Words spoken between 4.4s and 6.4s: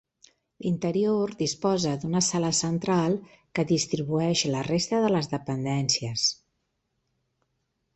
la resta de les dependències.